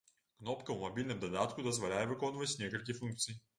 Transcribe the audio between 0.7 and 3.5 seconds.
ў мабільным дадатку дазваляе выконваць некалькі функцый.